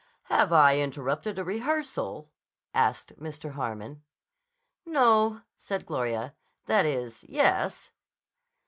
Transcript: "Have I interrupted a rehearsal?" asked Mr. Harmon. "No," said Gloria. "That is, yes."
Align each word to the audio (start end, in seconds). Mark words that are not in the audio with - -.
"Have 0.33 0.51
I 0.51 0.79
interrupted 0.79 1.37
a 1.37 1.43
rehearsal?" 1.43 2.31
asked 2.73 3.19
Mr. 3.19 3.51
Harmon. 3.51 4.01
"No," 4.83 5.41
said 5.59 5.85
Gloria. 5.85 6.33
"That 6.65 6.87
is, 6.87 7.23
yes." 7.29 7.91